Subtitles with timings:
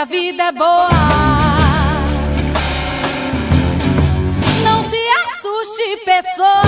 [0.00, 0.88] a vida é boa.
[4.64, 6.62] Não se assuste, pessoa.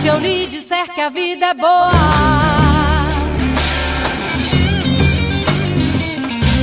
[0.00, 1.90] Se eu lhe disser que a vida é boa.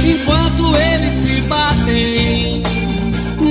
[0.05, 2.63] Enquanto eles se batem,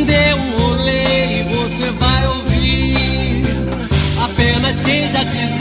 [0.07, 3.45] dê um rolê e você vai ouvir
[4.25, 5.54] apenas quem já dizia.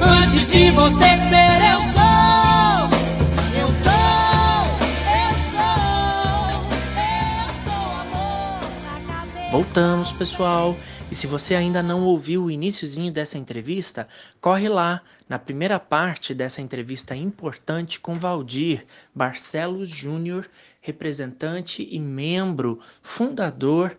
[0.00, 1.58] Antes de você ser.
[1.72, 2.88] Eu sou,
[3.60, 4.78] eu sou,
[5.14, 6.50] eu sou,
[7.04, 9.50] eu sou amor.
[9.50, 10.76] Voltamos, pessoal.
[11.10, 14.06] E se você ainda não ouviu o iniciozinho dessa entrevista,
[14.42, 20.48] corre lá na primeira parte dessa entrevista importante com Valdir Barcelos Júnior,
[20.82, 23.96] representante e membro fundador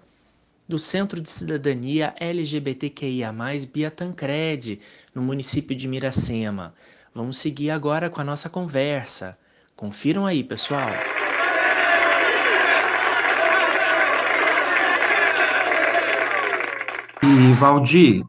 [0.70, 3.34] do Centro de Cidadania LGBTQIA+,
[3.74, 4.80] Bia Tancredi,
[5.16, 6.76] no município de Miracema.
[7.14, 9.36] Vamos seguir agora com a nossa conversa.
[9.76, 10.88] Confiram aí, pessoal.
[17.24, 18.24] E Valdir,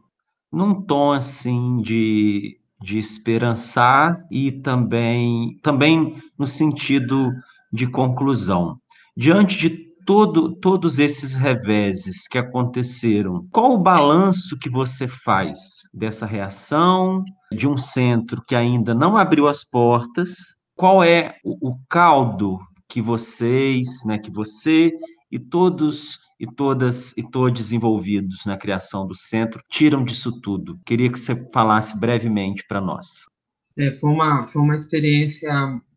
[0.51, 7.31] num tom assim de, de esperançar e também, também no sentido
[7.71, 8.79] de conclusão.
[9.15, 15.57] Diante de todo, todos esses reveses que aconteceram, qual o balanço que você faz
[15.93, 20.57] dessa reação, de um centro que ainda não abriu as portas?
[20.75, 22.59] Qual é o, o caldo
[22.89, 24.91] que vocês, né, que você
[25.31, 30.77] e todos e todas e todos envolvidos na criação do centro tiram disso tudo?
[30.85, 33.07] Queria que você falasse brevemente para nós.
[33.77, 35.53] É, foi, uma, foi uma experiência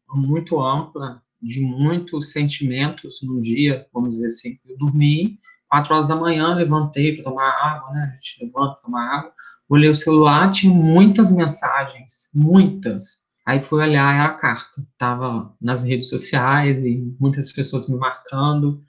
[0.09, 4.59] muito ampla, de muitos sentimentos no dia, vamos dizer assim.
[4.65, 5.39] Eu dormi,
[5.69, 8.11] quatro horas da manhã, levantei para tomar água, né?
[8.13, 9.33] A gente levanta para tomar água.
[9.69, 13.25] Olhei o celular, tinha muitas mensagens, muitas.
[13.47, 14.83] Aí fui olhar, a carta.
[14.97, 18.83] Tava nas redes sociais e muitas pessoas me marcando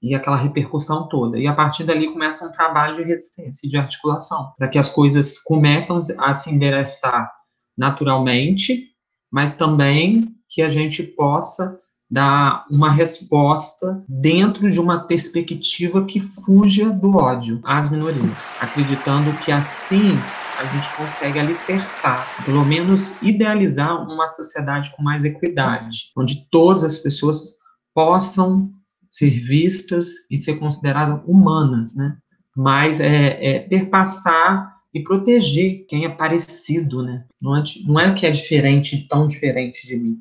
[0.00, 1.38] e aquela repercussão toda.
[1.38, 5.38] E a partir dali começa um trabalho de resistência de articulação, para que as coisas
[5.38, 7.30] comecem a se endereçar
[7.76, 8.86] naturalmente,
[9.30, 11.78] mas também que a gente possa
[12.10, 19.52] dar uma resposta dentro de uma perspectiva que fuja do ódio às minorias, acreditando que
[19.52, 20.12] assim
[20.58, 26.98] a gente consegue alicerçar, pelo menos idealizar uma sociedade com mais equidade, onde todas as
[26.98, 27.58] pessoas
[27.94, 28.70] possam
[29.10, 32.16] ser vistas e ser consideradas humanas, né?
[32.56, 37.24] Mas é, é perpassar e proteger quem é parecido, né?
[37.40, 40.18] Não é, não é que é diferente, tão diferente de mim.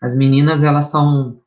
[0.00, 1.40] As meninas, elas são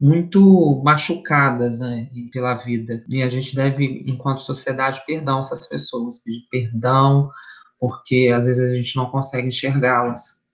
[0.00, 3.04] muito machucadas né, pela vida.
[3.10, 7.30] E a gente deve, enquanto sociedade, perdão essas pessoas, pedir perdão,
[7.80, 10.44] porque às vezes a gente não consegue enxergá-las.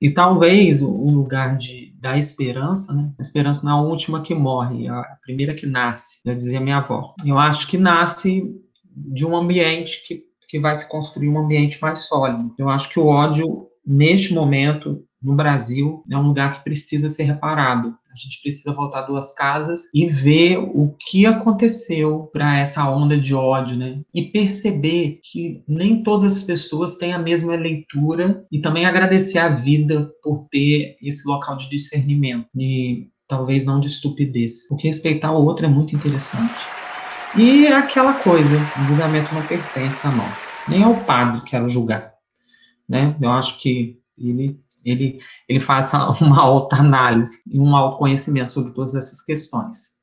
[0.00, 3.12] E talvez o lugar de, da esperança, né?
[3.18, 6.60] A esperança não é a última que morre, é a primeira que nasce, já dizia
[6.60, 7.14] minha avó.
[7.24, 8.50] Eu acho que nasce
[8.96, 12.54] de um ambiente que, que vai se construir um ambiente mais sólido.
[12.58, 17.24] Eu acho que o ódio, neste momento, no Brasil, é um lugar que precisa ser
[17.24, 17.94] reparado.
[18.10, 23.34] A gente precisa voltar duas casas e ver o que aconteceu para essa onda de
[23.34, 24.00] ódio, né?
[24.14, 29.48] E perceber que nem todas as pessoas têm a mesma leitura e também agradecer a
[29.48, 34.66] vida por ter esse local de discernimento e talvez não de estupidez.
[34.68, 36.66] Porque respeitar o outro é muito interessante.
[37.36, 42.12] E aquela coisa, o julgamento não pertence a nós, nem ao padre que ela julgar,
[42.88, 43.16] né?
[43.20, 45.18] Eu acho que ele ele,
[45.48, 49.98] ele faça uma autoanálise e um autoconhecimento sobre todas essas questões.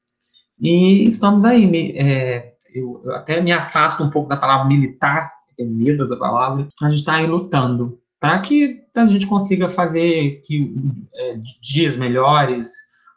[0.59, 5.71] E estamos aí, é, eu, eu, até me afasto um pouco da palavra militar, tenho
[5.71, 10.73] medo dessa palavra, a gente está aí lutando para que a gente consiga fazer que,
[11.13, 12.71] é, dias melhores,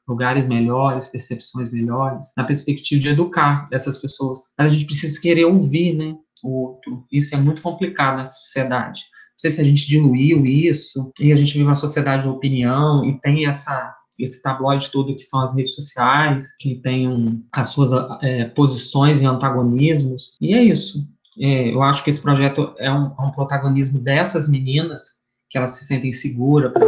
[0.06, 4.52] lugares melhores, percepções melhores, na perspectiva de educar essas pessoas.
[4.58, 7.06] A gente precisa querer ouvir, né, o outro.
[7.10, 9.02] Isso é muito complicado na sociedade
[9.40, 13.18] sei se a gente diluiu isso, e a gente vive uma sociedade de opinião, e
[13.20, 17.90] tem essa esse tabloide todo que são as redes sociais, que tem um, as suas
[18.22, 21.08] é, posições e antagonismos, e é isso.
[21.40, 25.70] É, eu acho que esse projeto é um, é um, protagonismo dessas meninas, que elas
[25.70, 26.86] se sentem seguras para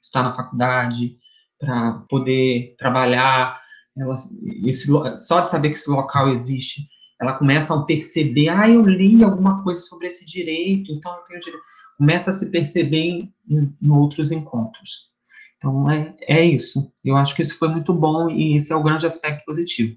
[0.00, 1.16] estar na faculdade,
[1.58, 3.60] para poder trabalhar,
[3.96, 4.28] elas,
[4.64, 4.86] esse,
[5.16, 6.82] só de saber que esse local existe,
[7.20, 11.40] ela começa a perceber, ah, eu li alguma coisa sobre esse direito, então eu tenho
[11.40, 11.64] direito
[11.98, 15.08] começa a se perceber em, em, em outros encontros.
[15.56, 16.90] Então, é, é isso.
[17.04, 19.96] Eu acho que isso foi muito bom e esse é o grande aspecto positivo.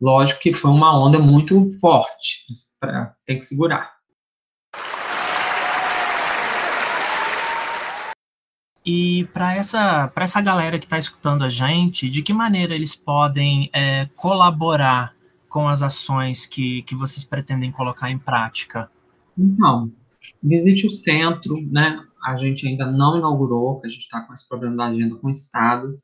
[0.00, 2.46] Lógico que foi uma onda muito forte,
[2.80, 3.92] pra, tem que segurar.
[8.84, 13.70] E para essa, essa galera que está escutando a gente, de que maneira eles podem
[13.72, 15.14] é, colaborar
[15.48, 18.90] com as ações que, que vocês pretendem colocar em prática?
[19.38, 19.92] Então,
[20.42, 22.00] visite o centro, né?
[22.24, 25.30] A gente ainda não inaugurou, a gente está com esse problema da agenda com o
[25.30, 25.98] Estado,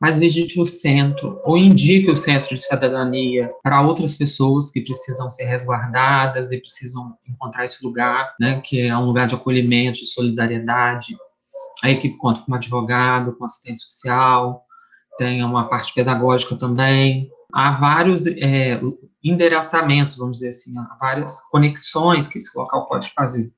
[0.00, 5.28] mas visite o centro ou indique o centro de cidadania para outras pessoas que precisam
[5.28, 10.06] ser resguardadas e precisam encontrar esse lugar, né, que é um lugar de acolhimento, de
[10.06, 11.16] solidariedade.
[11.82, 14.64] A equipe conta com um advogado, com assistente social,
[15.16, 17.28] tem uma parte pedagógica também.
[17.52, 18.80] Há vários é,
[19.22, 23.50] endereçamentos, vamos dizer assim, há várias conexões que esse local pode fazer.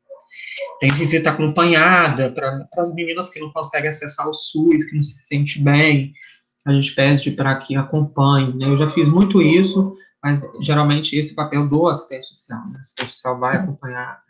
[0.81, 5.27] Tem visita acompanhada para as meninas que não conseguem acessar o SUS, que não se
[5.27, 6.13] sente bem,
[6.67, 8.55] a gente pede para que acompanhe.
[8.57, 8.67] Né?
[8.67, 12.61] Eu já fiz muito isso, mas geralmente esse papel do assistente social.
[12.67, 12.77] Né?
[12.77, 14.21] O assistente social vai acompanhar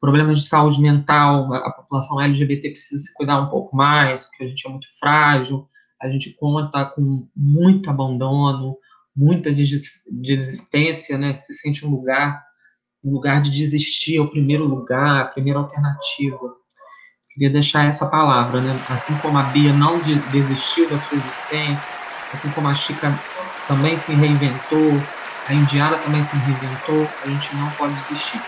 [0.00, 4.48] problemas de saúde mental, a população LGBT precisa se cuidar um pouco mais, porque a
[4.48, 5.66] gente é muito frágil,
[6.00, 8.76] a gente conta com muito abandono,
[9.14, 11.34] muita desistência, né?
[11.34, 12.42] Se sente um lugar,
[13.04, 16.54] um lugar de desistir, é o primeiro lugar, a primeira alternativa.
[17.34, 18.74] Queria deixar essa palavra, né?
[18.88, 19.98] Assim como a Bia não
[20.30, 21.90] desistiu da sua existência,
[22.32, 23.18] assim como a Chica
[23.66, 25.00] também se reinventou,
[25.48, 28.38] a Indiara também se reinventou, a gente não pode desistir.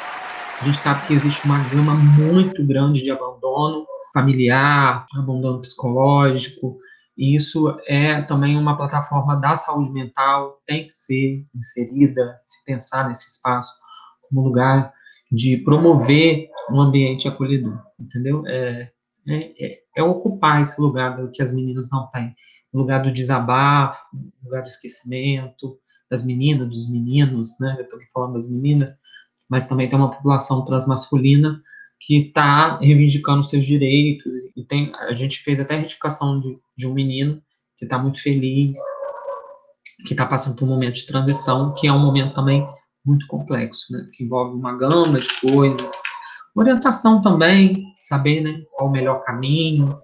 [0.60, 6.76] A gente sabe que existe uma gama muito grande de abandono familiar, abandono psicológico,
[7.16, 13.08] e isso é também uma plataforma da saúde mental, tem que ser inserida, se pensar
[13.08, 13.83] nesse espaço
[14.28, 14.92] como lugar
[15.30, 18.46] de promover um ambiente acolhedor, entendeu?
[18.46, 18.90] É,
[19.28, 22.34] é, é, é ocupar esse lugar que as meninas não têm,
[22.72, 25.78] o lugar do desabafo, o lugar do esquecimento,
[26.10, 27.76] das meninas, dos meninos, né?
[27.78, 28.92] Eu estou falando das meninas,
[29.48, 31.60] mas também tem uma população transmasculina
[32.00, 36.86] que está reivindicando seus direitos e tem a gente fez até a retificação de, de
[36.86, 37.42] um menino
[37.78, 38.78] que está muito feliz,
[40.06, 42.66] que está passando por um momento de transição, que é um momento também
[43.04, 44.06] muito complexo, né?
[44.12, 45.92] Que envolve uma gama de coisas,
[46.54, 48.62] orientação também, saber, né?
[48.72, 49.98] Qual o melhor caminho,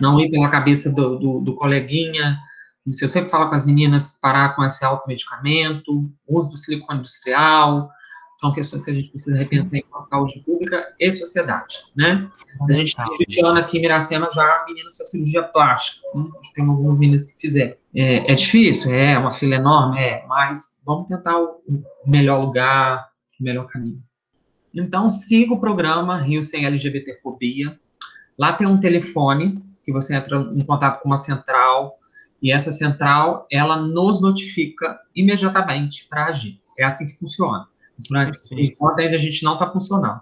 [0.00, 2.38] não ir pela cabeça do, do, do coleguinha.
[2.86, 7.90] Eu sempre falo com as meninas parar com esse automedicamento, uso do silicone industrial,
[8.38, 12.30] são questões que a gente precisa repensar com a saúde pública e sociedade, né?
[12.68, 16.24] A gente tem ano aqui em Miracema já meninas para cirurgia plástica, né?
[16.54, 17.74] tem alguns meninos que fizeram.
[17.94, 23.08] É, é, difícil, é uma fila enorme, é, mas vamos tentar o, o melhor lugar,
[23.40, 24.02] o melhor caminho.
[24.74, 27.78] Então, siga o programa Rio Sem LGBTfobia.
[28.38, 31.98] Lá tem um telefone que você entra em contato com uma central
[32.42, 36.60] e essa central, ela nos notifica imediatamente para agir.
[36.78, 37.66] É assim que funciona.
[38.58, 40.20] Enquanto ainda a gente não está funcionando.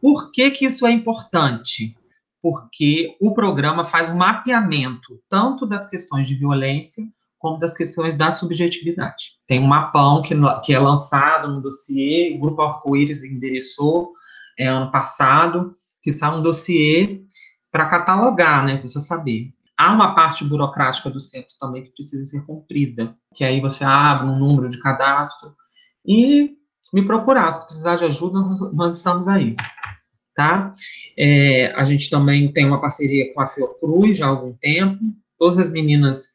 [0.00, 1.96] Por que, que isso é importante?
[2.42, 7.04] Porque o programa faz um mapeamento tanto das questões de violência
[7.38, 9.32] como das questões da subjetividade.
[9.46, 14.12] Tem um mapão que, que é lançado no dossiê, o Grupo Arco-Íris endereçou
[14.56, 17.20] é, ano passado, que sai um dossiê
[17.70, 19.52] para catalogar, né, para você saber.
[19.76, 24.28] Há uma parte burocrática do centro também que precisa ser cumprida, que aí você abre
[24.28, 25.52] um número de cadastro
[26.06, 26.56] e
[26.92, 27.52] me procurar.
[27.52, 29.56] Se precisar de ajuda, nós, nós estamos aí.
[30.34, 30.72] Tá?
[31.16, 34.98] É, a gente também tem uma parceria com a Fiocruz já há algum tempo.
[35.38, 36.28] Todas as meninas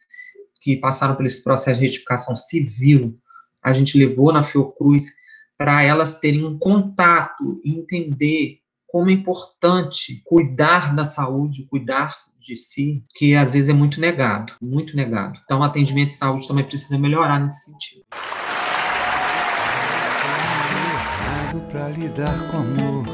[0.62, 3.18] que passaram por esse processo de retificação civil,
[3.64, 5.06] a gente levou na Fiocruz
[5.58, 12.56] para elas terem um contato e entender como é importante cuidar da saúde, cuidar de
[12.56, 15.40] si, que às vezes é muito negado, muito negado.
[15.44, 18.06] Então, o atendimento de saúde também precisa melhorar nesse sentido.
[21.72, 23.06] Para lidar com amor.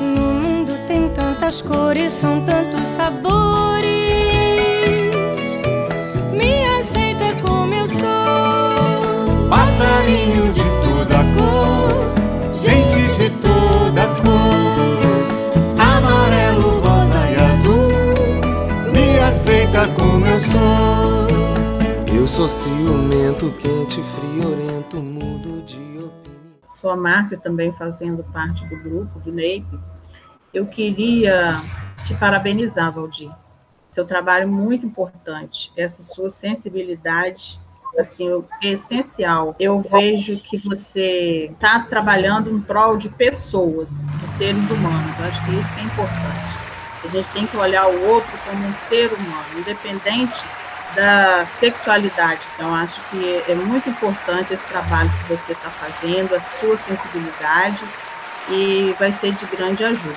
[0.00, 3.88] No mundo tem tantas cores, são tantos sabores.
[6.32, 9.48] Me aceita como eu sou.
[9.48, 15.78] Passarinho de toda cor, gente de toda cor.
[15.78, 18.92] Amarelo, rosa e azul.
[18.92, 21.38] Me aceita como eu sou.
[22.14, 25.87] Eu sou ciumento, quente, friorento, mudo de
[26.78, 29.66] sou a Márcia também fazendo parte do grupo, do NEIP,
[30.54, 31.54] eu queria
[32.04, 33.30] te parabenizar, Valdir.
[33.90, 37.58] Seu trabalho é muito importante, essa sua sensibilidade
[37.98, 38.28] assim,
[38.62, 39.56] é essencial.
[39.58, 45.18] Eu vejo que você está trabalhando em prol de pessoas, de seres humanos.
[45.18, 46.68] Eu acho que isso é importante.
[47.02, 50.44] A gente tem que olhar o outro como um ser humano, independente
[50.98, 52.40] da sexualidade.
[52.54, 57.80] Então, acho que é muito importante esse trabalho que você está fazendo, a sua sensibilidade,
[58.50, 60.16] e vai ser de grande ajuda.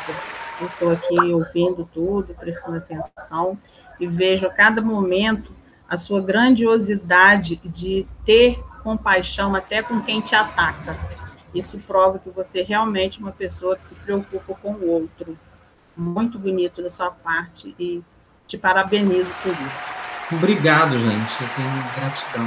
[0.59, 3.59] estou aqui ouvindo tudo, prestando atenção,
[3.99, 5.55] e vejo a cada momento
[5.87, 10.97] a sua grandiosidade de ter compaixão até com quem te ataca.
[11.53, 15.37] Isso prova que você é realmente uma pessoa que se preocupa com o outro.
[15.95, 18.01] Muito bonito da sua parte e
[18.47, 20.00] te parabenizo por isso.
[20.31, 21.41] Obrigado, gente.
[21.41, 22.45] Eu tenho gratidão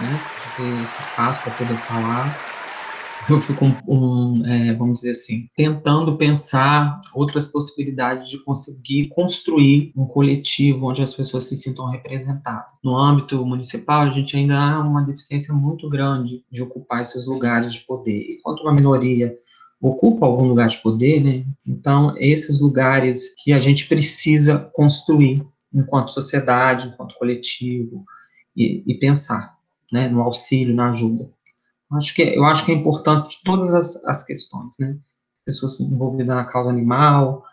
[0.00, 2.52] né, de ter esse espaço para poder falar
[3.28, 9.92] eu fico, um, um, é, vamos dizer assim, tentando pensar outras possibilidades de conseguir construir
[9.96, 12.80] um coletivo onde as pessoas se sintam representadas.
[12.82, 17.74] No âmbito municipal, a gente ainda há uma deficiência muito grande de ocupar esses lugares
[17.74, 18.38] de poder.
[18.38, 19.32] Enquanto uma minoria
[19.80, 21.44] ocupa algum lugar de poder, né?
[21.66, 25.44] Então, esses lugares que a gente precisa construir
[25.74, 28.04] enquanto sociedade, enquanto coletivo,
[28.56, 29.56] e, e pensar
[29.92, 31.30] né, no auxílio, na ajuda.
[31.92, 34.96] Acho que, eu acho que é importante de todas as, as questões, né?
[35.44, 37.44] Pessoas envolvidas na causa animal,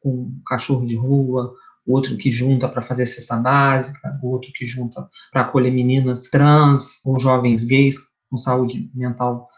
[0.00, 1.54] com cachorro de rua,
[1.86, 7.18] outro que junta para fazer cesta básica, outro que junta para acolher meninas trans ou
[7.18, 7.96] jovens gays
[8.30, 9.48] com saúde mental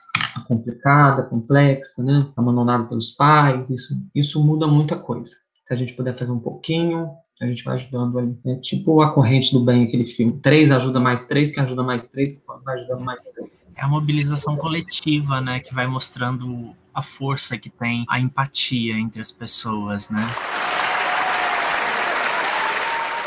[0.49, 2.29] complicada, complexa, né?
[2.37, 5.31] Abandonado pelos pais, isso, isso muda muita coisa.
[5.67, 7.11] Se a gente puder fazer um pouquinho,
[7.45, 8.37] a gente vai ajudando ali.
[8.47, 10.39] É tipo a corrente do bem, aquele filme.
[10.41, 13.69] Três ajuda mais três, que ajuda mais três, que vai ajudando mais três.
[13.77, 15.61] É a mobilização coletiva, né?
[15.61, 20.27] Que vai mostrando a força que tem a empatia entre as pessoas, né?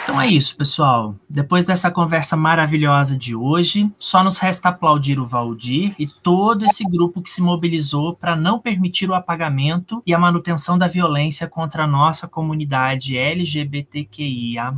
[0.07, 1.17] Então é isso, pessoal.
[1.29, 6.85] Depois dessa conversa maravilhosa de hoje, só nos resta aplaudir o Valdir e todo esse
[6.85, 11.83] grupo que se mobilizou para não permitir o apagamento e a manutenção da violência contra
[11.83, 14.73] a nossa comunidade LGBTQIA.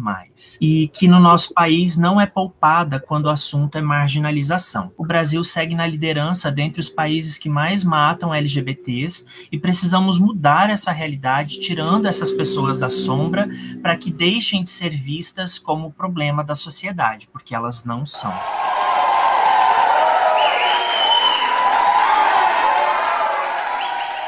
[0.59, 4.91] E que no nosso país não é poupada quando o assunto é marginalização.
[4.97, 10.71] O Brasil segue na liderança dentre os países que mais matam LGBTs e precisamos mudar
[10.71, 13.47] essa realidade, tirando essas pessoas da sombra
[13.83, 18.33] para que deixem de servir vistas como problema da sociedade, porque elas não são.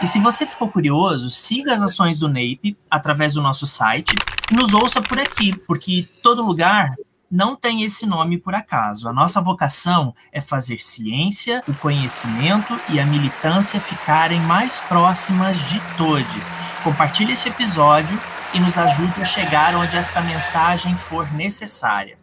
[0.02, 4.14] E se você ficou curioso, siga as ações do NAPE através do nosso site
[4.52, 6.94] e nos ouça por aqui, porque todo lugar
[7.32, 9.08] não tem esse nome por acaso.
[9.08, 15.80] A nossa vocação é fazer ciência, o conhecimento e a militância ficarem mais próximas de
[15.96, 16.52] todos.
[16.84, 18.20] Compartilhe esse episódio
[18.54, 22.18] e nos ajude a chegar onde esta mensagem for necessária.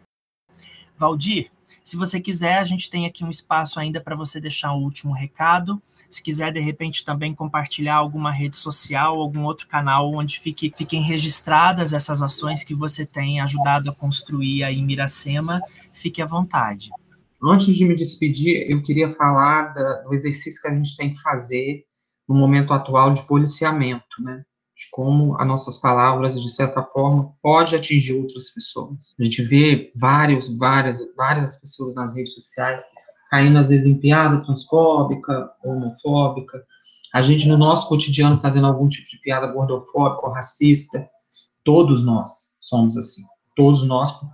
[0.97, 1.49] Valdir,
[1.83, 5.11] se você quiser, a gente tem aqui um espaço ainda para você deixar um último
[5.11, 5.81] recado.
[6.07, 11.01] Se quiser, de repente, também compartilhar alguma rede social, algum outro canal onde fique, fiquem
[11.01, 16.91] registradas essas ações que você tem ajudado a construir aí em Miracema, fique à vontade.
[17.41, 21.21] Antes de me despedir, eu queria falar da, do exercício que a gente tem que
[21.21, 21.85] fazer
[22.27, 24.43] no momento atual de policiamento, né?
[24.79, 29.13] De como as nossas palavras, de certa forma, pode atingir outras pessoas.
[29.19, 32.81] A gente vê vários, várias, várias pessoas nas redes sociais
[33.29, 36.63] caindo, às vezes, em piada transfóbica, homofóbica.
[37.13, 41.05] A gente, no nosso cotidiano, fazendo algum tipo de piada gordofóbica ou racista.
[41.65, 42.29] Todos nós
[42.61, 43.21] somos assim.
[43.57, 44.29] Todos nós, por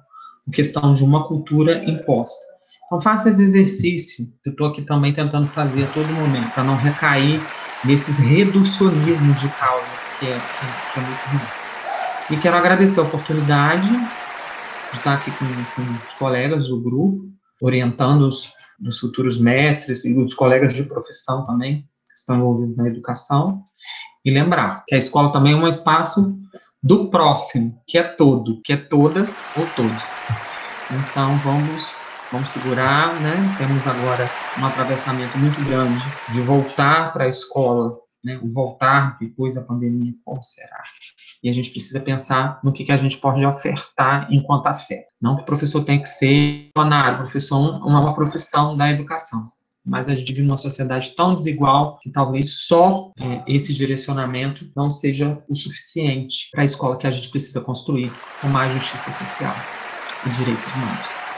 [0.54, 2.46] questão de uma cultura imposta.
[2.86, 4.32] Então, faça esse exercício.
[4.46, 7.42] Eu estou aqui também tentando fazer a todo momento, para não recair
[7.84, 10.40] nesses reducionismos de causa que é,
[10.94, 11.66] que é muito ruim.
[12.32, 17.30] E quero agradecer a oportunidade de estar aqui com, com os colegas do grupo,
[17.62, 18.52] orientando os,
[18.86, 23.62] os futuros mestres e os colegas de profissão também, que estão envolvidos na educação,
[24.24, 26.36] e lembrar que a escola também é um espaço
[26.82, 30.04] do próximo, que é todo, que é todas ou todos.
[30.92, 31.96] Então vamos
[32.32, 33.36] vamos segurar, né?
[33.58, 34.30] Temos agora
[34.60, 36.04] um atravessamento muito grande
[36.34, 40.84] de voltar para a escola né, o voltar depois da pandemia, como será?
[41.44, 45.06] E a gente precisa pensar no que, que a gente pode ofertar enquanto afeta.
[45.22, 49.52] Não que o professor tenha que ser funcionário, professor é uma profissão da educação.
[49.86, 54.92] Mas a gente vive numa sociedade tão desigual que talvez só é, esse direcionamento não
[54.92, 59.54] seja o suficiente para a escola que a gente precisa construir com mais justiça social
[60.26, 61.35] e direitos humanos.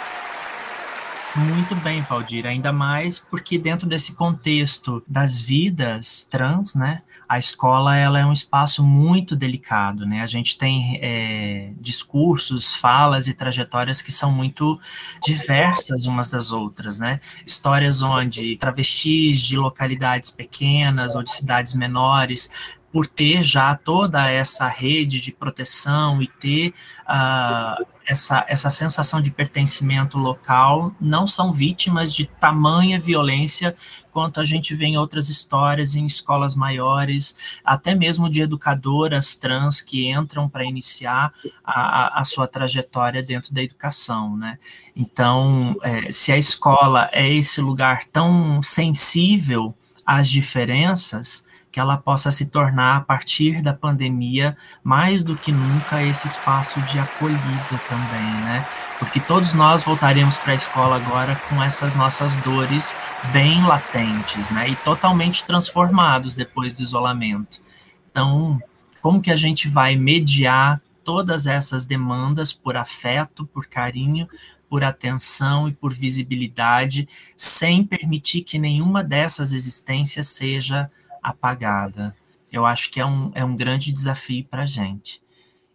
[1.36, 7.96] Muito bem, Valdir, ainda mais porque dentro desse contexto das vidas trans, né, a escola
[7.96, 10.22] ela é um espaço muito delicado, né?
[10.22, 14.80] A gente tem é, discursos, falas e trajetórias que são muito
[15.26, 17.20] diversas umas das outras, né?
[17.46, 22.50] Histórias onde travestis de localidades pequenas ou de cidades menores
[22.92, 29.30] por ter já toda essa rede de proteção e ter uh, essa, essa sensação de
[29.30, 33.76] pertencimento local, não são vítimas de tamanha violência
[34.14, 39.82] quanto a gente vê em outras histórias, em escolas maiores, até mesmo de educadoras trans
[39.82, 41.32] que entram para iniciar
[41.64, 44.58] a, a, sua trajetória dentro da educação, né?
[44.96, 52.32] Então, é, se a escola é esse lugar tão sensível às diferenças, que ela possa
[52.32, 58.34] se tornar, a partir da pandemia, mais do que nunca esse espaço de acolhida também,
[58.44, 58.66] né?
[59.00, 62.96] Porque todos nós voltaremos para a escola agora com essas nossas dores
[63.32, 64.70] bem latentes, né?
[64.70, 67.62] E totalmente transformados depois do isolamento.
[68.10, 68.60] Então,
[69.02, 74.28] como que a gente vai mediar todas essas demandas por afeto, por carinho,
[74.70, 82.16] por atenção e por visibilidade, sem permitir que nenhuma dessas existências seja apagada.
[82.52, 85.22] Eu acho que é um, é um grande desafio para a gente.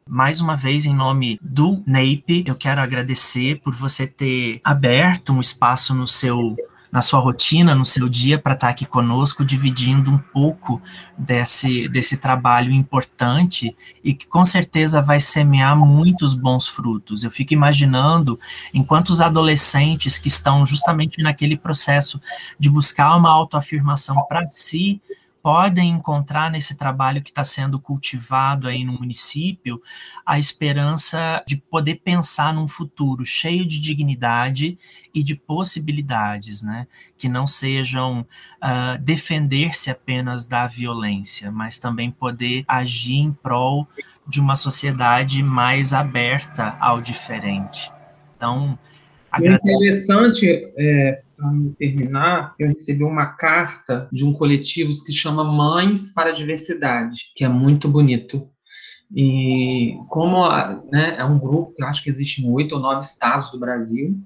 [0.09, 5.41] Mais uma vez, em nome do NAPE, eu quero agradecer por você ter aberto um
[5.41, 6.57] espaço no seu
[6.93, 10.81] na sua rotina, no seu dia, para estar tá aqui conosco, dividindo um pouco
[11.17, 17.25] desse, desse trabalho importante e que com certeza vai semear muitos bons frutos.
[17.25, 18.39] Eu fico imaginando,
[18.75, 22.21] enquanto os adolescentes que estão justamente naquele processo
[22.59, 25.01] de buscar uma autoafirmação para si,
[25.43, 29.83] podem encontrar nesse trabalho que está sendo cultivado aí no município
[30.25, 34.79] a esperança de poder pensar num futuro cheio de dignidade
[35.13, 36.87] e de possibilidades, né?
[37.19, 43.89] Que não sejam uh, defender-se apenas da violência, mas também poder agir em prol
[44.27, 47.91] de uma sociedade mais aberta ao diferente.
[48.37, 48.79] Então,
[49.41, 56.13] é interessante é, para terminar, eu recebi uma carta de um coletivo que chama Mães
[56.13, 58.49] para a Diversidade, que é muito bonito.
[59.15, 60.49] E como
[60.91, 63.59] né, é um grupo que eu acho que existe em oito ou nove estados do
[63.59, 64.19] Brasil,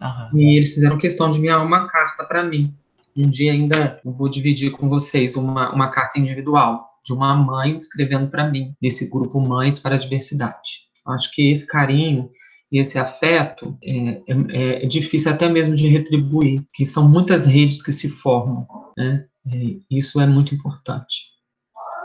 [0.00, 0.38] uhum.
[0.38, 2.74] e eles fizeram questão de enviar uma carta para mim.
[3.16, 7.74] Um dia ainda eu vou dividir com vocês uma, uma carta individual de uma mãe
[7.74, 10.86] escrevendo para mim, desse grupo Mães para a Diversidade.
[11.06, 12.28] Acho que esse carinho
[12.70, 17.82] e esse afeto é, é, é, difícil até mesmo de retribuir, que são muitas redes
[17.82, 19.26] que se formam, né?
[19.46, 21.30] E isso é muito importante.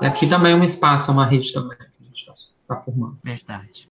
[0.01, 2.33] E aqui também é um espaço, é uma rede também que a gente está
[2.67, 3.17] tá formando.
[3.23, 3.90] Verdade.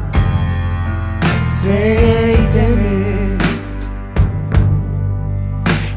[1.61, 3.37] sem temer.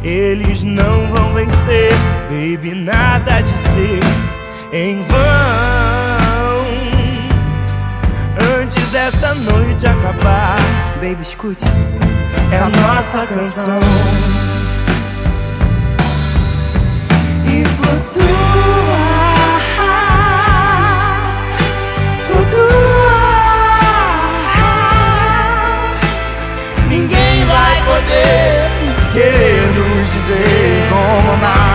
[0.03, 1.93] Eles não vão vencer,
[2.29, 4.01] baby, nada a dizer
[4.73, 6.67] em vão.
[8.61, 10.59] Antes dessa noite acabar,
[11.01, 11.65] baby, escute,
[12.53, 13.81] é a nossa canção.
[28.05, 31.74] poder querer nos dizer como amar.